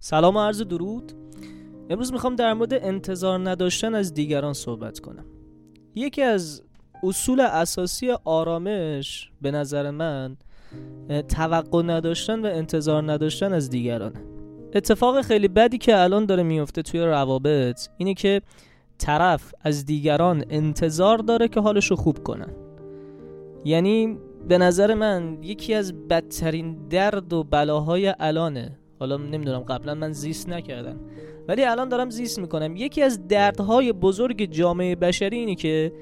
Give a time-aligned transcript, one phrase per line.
[0.00, 1.12] سلام و عرض درود.
[1.90, 5.24] امروز می‌خوام در مورد انتظار نداشتن از دیگران صحبت کنم.
[5.94, 6.62] یکی از
[7.02, 10.36] اصول اساسی آرامش به نظر من
[11.28, 14.12] توقع نداشتن و انتظار نداشتن از دیگران
[14.74, 18.42] اتفاق خیلی بدی که الان داره میفته توی روابط اینه که
[18.98, 22.50] طرف از دیگران انتظار داره که حالشو خوب کنن.
[23.64, 24.18] یعنی
[24.48, 30.48] به نظر من یکی از بدترین درد و بلاهای الانه حالا نمی‌دونم قبلا من زیست
[30.48, 30.96] نکردم.
[31.48, 32.76] ولی الان دارم زیست می‌کنم.
[32.76, 35.92] یکی از دردهای بزرگ جامعه بشری اینه که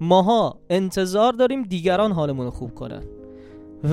[0.00, 3.02] ماها انتظار داریم دیگران حالمون خوب کنن.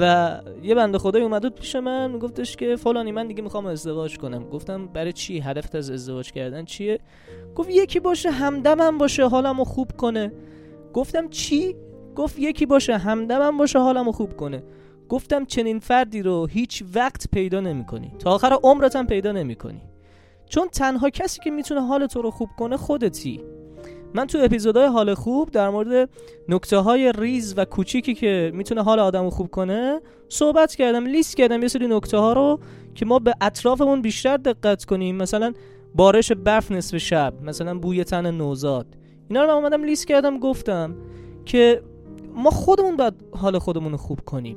[0.00, 4.44] و یه بنده خدای اومد پیش من گفتش که فلانی من دیگه می‌خوام ازدواج کنم.
[4.44, 6.98] گفتم برای چی؟ هدفت از ازدواج کردن چیه؟
[7.54, 10.32] گفت یکی باشه همدمم باشه حالمو خوب کنه.
[10.92, 11.76] گفتم چی؟
[12.16, 14.62] گفت یکی باشه همدمم باشه حالمو خوب کنه.
[15.14, 19.54] گفتم چنین فردی رو هیچ وقت پیدا نمی کنی تا آخر عمرت هم پیدا نمی
[19.54, 19.82] کنی
[20.46, 23.40] چون تنها کسی که می‌تونه حال تو رو خوب کنه خودتی.
[24.14, 26.10] من تو اپیزودهای حال خوب در مورد
[26.48, 31.36] نکته های ریز و کوچیکی که می‌تونه حال آدم رو خوب کنه صحبت کردم لیست
[31.36, 32.60] کردم یه سری نکته ها رو
[32.94, 35.16] که ما به اطرافمون بیشتر دقت کنیم.
[35.16, 35.52] مثلا
[35.94, 38.86] بارش برف نصف شب مثلا بوی تن نوزاد.
[39.28, 40.94] اینا رو من اومدم لیست کردم گفتم
[41.44, 41.82] که
[42.34, 44.56] ما خودمون باید حال خودمون رو خوب کنیم.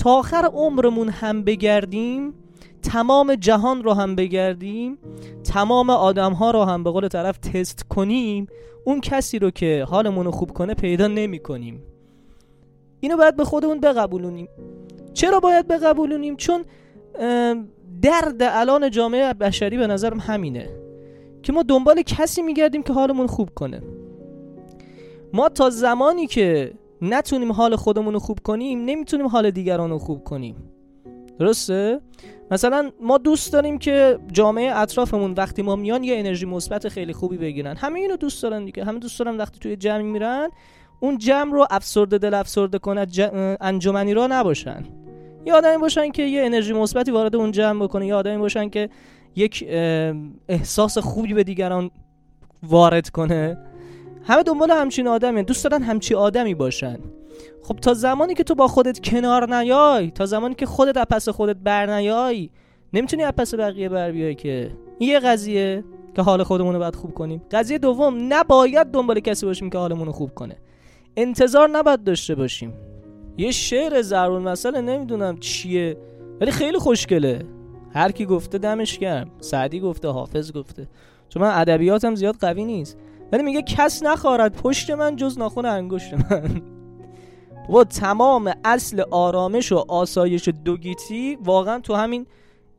[0.00, 2.34] تا آخر عمرمون هم بگردیم
[2.82, 4.98] تمام جهان رو هم بگردیم
[5.44, 8.46] تمام آدم ها رو هم به قول طرف تست کنیم
[8.84, 11.82] اون کسی رو که حالمون رو خوب کنه پیدا نمی کنیم
[13.00, 14.48] اینو باید به خودمون بقبولونیم.
[15.14, 16.64] چرا باید بقبولونیم؟ چون
[18.02, 20.68] درد الان جامعه بشری به نظرم همینه
[21.42, 23.82] که ما دنبال کسی میگردیم که حالمون خوب کنه.
[25.32, 30.24] ما تا زمانی که نتونیم حال خودمون رو خوب کنیم نمی‌تونیم حال دیگران رو خوب
[30.24, 30.56] کنیم.
[31.38, 32.00] درسته؟
[32.50, 37.36] مثلا ما دوست داریم که جامعه اطرافمون وقتی ما میان یه انرژی مثبت خیلی خوبی
[37.36, 37.76] بگیرن.
[37.76, 38.84] همه اینو دوست دارن دیگه.
[38.84, 40.48] همه دوست دارن وقتی توی جمع میرن
[41.00, 43.06] اون جمع رو افسرده دل افسرده کنه
[43.60, 44.84] انجمنی را نباشن.
[45.46, 48.06] یا آدمی باشن که یه انرژی مثبتی وارد اون جمع بکنه.
[48.06, 48.88] یا آدمی باشن که
[49.36, 49.66] یک
[50.48, 51.90] احساس خوبی به دیگران
[52.62, 53.58] وارد کنه.
[54.24, 56.98] همه دنبال همچین آدمی دوست دارن همچی آدمی باشن.
[57.62, 61.28] خب تا زمانی که تو با خودت کنار نیای تا زمانی که خودت از پس
[61.28, 62.50] خودت بر نیای
[62.92, 64.70] نمی‌تونی از پس بقیه بر بیای که.
[65.00, 65.84] یه قضیه
[66.16, 67.42] که حال خودمون رو باید خوب کنیم.
[67.50, 70.56] قضیه دوم نباید دنبال کسی باشیم که حالمون رو خوب کنه.
[71.16, 72.72] انتظار نباید داشته باشیم.
[73.38, 75.96] یه شعر ضرور مسئله نمی‌دونم چیه
[76.40, 77.42] ولی خیلی خوشگله.
[77.94, 79.30] هر کی گفته دمش گرم.
[79.40, 80.88] سعدی گفته حافظ گفته.
[81.28, 82.98] چون من ادبیاتم زیاد قوی نیست.
[83.32, 86.62] ولی میگه کس نخواهد پشت من جز ناخون انگشت من.
[87.68, 92.26] و تمام اصل آرامش و آسایش دوگیتی واقعا تو همین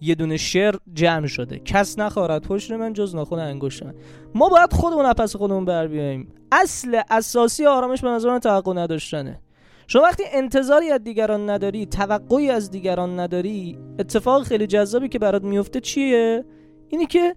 [0.00, 1.58] یه دونه شعر جمع شده.
[1.58, 3.94] کس نخواهد پشت من جز ناخون انگشت من.
[4.34, 6.32] ما باید خودمون پس خودمون بر بیاییم.
[6.52, 9.40] اصل اساسی آرامش به نظر من توقع نداشتنه.
[9.86, 15.42] شما وقتی انتظاری از دیگران نداری توقعی از دیگران نداری اتفاق خیلی جذابی که برات
[15.42, 16.44] میفته چیه؟
[16.88, 17.34] اینی که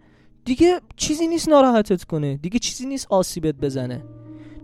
[0.47, 2.37] دیگه چیزی نیست ناراحتت کنه.
[2.37, 4.03] دیگه چیزی نیست آسیبت بزنه.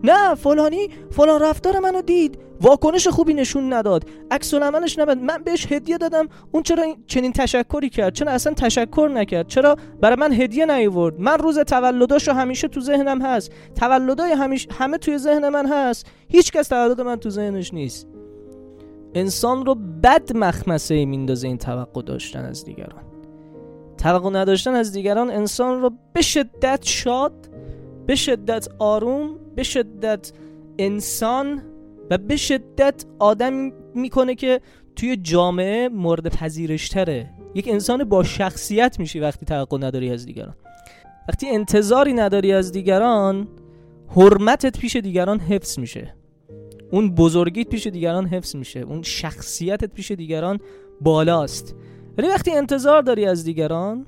[0.04, 2.38] نه فلانی فلان رفتار منو دید.
[2.60, 4.08] واکنش خوبی نشون نداد.
[4.30, 6.28] عکس العملش نبد من بهش هدیه دادم.
[6.52, 11.38] اون چرا چنین تشکری کرد؟ چرا اصلا تشکر نکرد؟ چرا برای من هدیه نیورد من
[11.38, 13.52] روز تولداشو همیشه تو ذهنم هست.
[13.80, 16.06] تولدای همیشه همه توی ذهن من هست.
[16.28, 18.06] هیچ کس تولد من تو ذهنش نیست.
[19.14, 23.13] انسان رو بد مخمسه میندازه این توقع داشتن از دیگران.
[24.04, 27.32] توقع نداشتن از دیگران انسان رو به شدت شاد
[28.06, 30.32] به شدت آروم به شدت
[30.78, 31.62] انسان
[32.10, 34.60] و به شدت آدم می‌کنه که
[34.96, 37.30] توی جامعه مورد پذیرش تره.
[37.54, 40.54] یک انسان با شخصیت میشی وقتی توقع نداری از دیگران.
[41.28, 43.48] وقتی انتظاری نداری از دیگران
[44.08, 46.14] حرمتت پیش دیگران حفظ میشه.
[46.90, 48.80] اون بزرگیت پیش دیگران حفظ میشه.
[48.80, 50.58] اون شخصیتت پیش دیگران
[51.00, 51.74] بالاست.
[52.18, 54.06] ولی وقتی انتظار داری از دیگران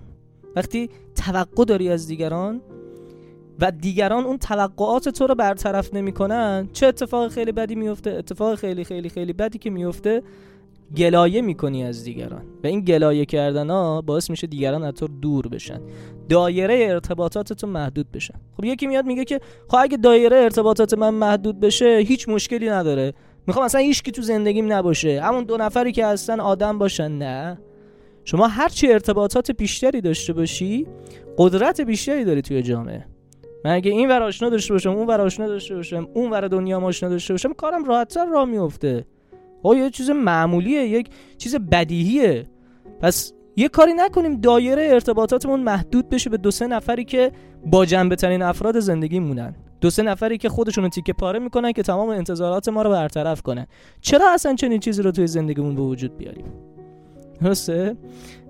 [0.56, 0.90] وقتی
[1.24, 2.60] توقع داری از دیگران
[3.60, 8.84] و دیگران اون توقعات تو رو برطرف نمی‌کنن چه اتفاق خیلی بدی میفته اتفاق خیلی
[8.84, 10.22] خیلی خیلی بدی که میفته
[10.96, 12.42] گلایه می‌کنی از دیگران.
[12.64, 15.80] و این گلایه کردن ها باعث میشه دیگران از تو دور بشن.
[16.28, 18.34] دایره ارتباطات تو محدود بشن.
[18.56, 23.14] خب یکی میاد میگه که خب اگه دایره ارتباطات من محدود بشه هیچ مشکلی نداره.
[23.46, 25.22] می‌خوام اصلا هیچ کی تو زندگیم نباشه.
[25.22, 27.58] همون دو نفری که هستن آدم باشن نه.
[28.26, 30.86] شما هرچی ارتباطات بیشتری داشته باشی
[31.38, 33.04] قدرت بیشتری داری توی جامعه.
[33.64, 36.80] من اگه این ور آشنا داشته باشم اون ور آشنا داشته باشم اون ور دنیا
[36.80, 39.06] آشنا داشته باشم کارم راحتتر راه میفته
[39.62, 41.08] او خب یه چیز معمولیه یک
[41.38, 42.46] چیز بدیهیه.
[43.00, 47.32] پس یه کاری نکنیم دایره ارتباطاتمون محدود بشه به دو سه نفری که
[47.66, 51.72] با جنبه ترین افراد زندگی مونن دو سه نفری که خودشون رو تیکه پاره می‌کنن
[51.72, 53.66] که تمام انتظارات ما رو برطرف کنن.
[54.00, 56.75] چرا اصلا چنین چیزی رو توی زندگیمون به وجود بیاریم؟
[57.42, 57.96] درسته؟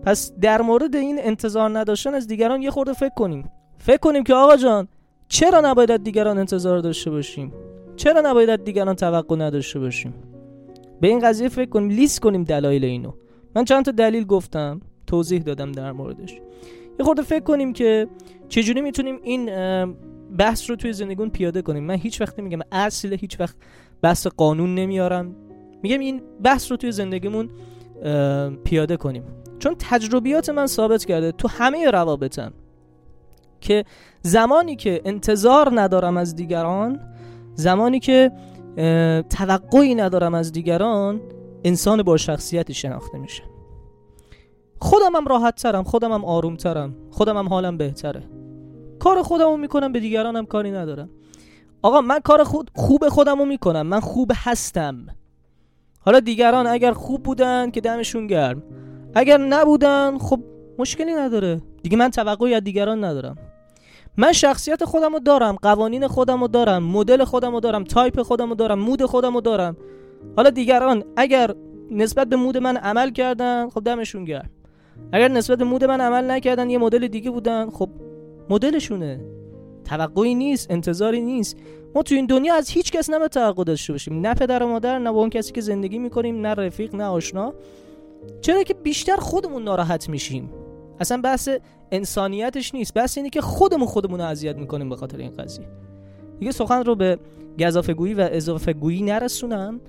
[0.02, 3.50] پس در مورد این انتظار نداشتن از دیگران یه خورده فکر کنیم.
[3.78, 4.88] فکر کنیم که آقا جان
[5.28, 7.52] چرا نباید دیگران انتظار داشته باشیم؟
[7.96, 10.14] چرا نباید دیگران توقع نداشته باشیم؟
[11.00, 13.12] به این قضیه فکر کنیم لیست کنیم دلایل اینو.
[13.56, 16.32] من چند تا دلیل گفتم توضیح دادم در موردش.
[16.98, 18.08] یه خورده فکر کنیم که
[18.48, 19.46] چجوری می‌تونیم این
[20.38, 21.84] بحث رو توی زندگیمون پیاده کنیم.
[21.84, 23.56] من هیچ وقت میگم اصل هیچ وقت
[24.02, 25.34] بحث قانون نمیارم.
[25.82, 27.50] میگم این بحث رو توی زندگیمون
[28.64, 29.24] پیاده کنیم.
[29.58, 32.52] چون تجربیات من ثابت کرده تو همه روابطم
[33.60, 33.84] که
[34.22, 37.00] زمانی که انتظار ندارم از دیگران
[37.54, 38.32] زمانی که
[39.30, 41.20] توقعی ندارم از دیگران
[41.64, 43.42] انسان با شخصیتی شناخته میشه.
[44.78, 48.22] خودم هم راحت ترم خودم هم آروم ترم خودم هم حالم بهتره.
[48.98, 51.10] کار خودمو می‌کنم به دیگرانم کاری ندارم.
[51.82, 55.06] آقا من کار خود خوب خودمو می‌کنم من خوب هستم.
[56.06, 58.62] حالا دیگران اگر خوب بودن که دمشون گرم.
[59.14, 60.40] اگر نبودن خب
[60.78, 61.60] مشکلی نداره.
[61.82, 63.36] دیگه من توقعی از دیگران ندارم.
[64.16, 68.48] من شخصیت خودم رو دارم قوانین خودم رو دارم مدل خودم رو دارم تایپ خودم
[68.48, 69.76] رو دارم مود خودم رو دارم.
[70.36, 71.54] حالا دیگران اگر
[71.90, 74.50] نسبت به مود من عمل کردن خب دمشون گرم.
[75.12, 77.88] اگر نسبت به مود من عمل نکردن یه مدل دیگه بودن خب
[78.50, 79.20] مدلشونه.
[79.84, 81.56] توقعی نیست انتظاری نیست.
[81.96, 84.20] ما تو این دنیا از هیچ کس نباید توقع داشته باشیم.
[84.20, 87.54] نه پدر و مادر نه با اون کسی که زندگی می‌کنیم نه رفیق نه آشنا.
[88.40, 90.50] چرا که بیشتر خودمون ناراحت میشیم؟
[91.00, 91.48] اصلا بحث
[91.92, 92.94] انسانیتش نیست.
[92.94, 95.68] بحث اینه که خودمون خودمون رو اذیت می‌کنیم به خاطر این قضیه.
[96.38, 97.18] دیگه سخن رو به
[97.60, 99.80] گزافه گویی و اضافه گویی نرسونم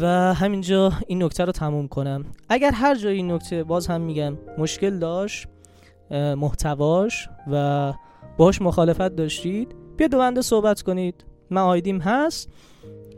[0.00, 2.24] و همینجا این نکته رو تموم کنم.
[2.48, 5.46] اگر هر جای این نکته باز هم میگم مشکل داشت
[6.10, 7.92] محتواش و
[8.36, 11.24] باش مخالفت داشتید بیا دو بنده صحبت کنید.
[11.50, 12.48] من آیدیم هست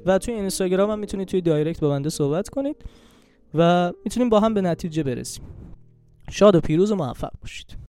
[0.06, 2.76] و توی اینستاگرام هم می‌تونید توی دایرکت با بنده صحبت کنید
[3.54, 5.44] و می‌تونیم با هم به نتیجه برسیم.
[6.30, 7.83] شاد و پیروز و موفق باشید.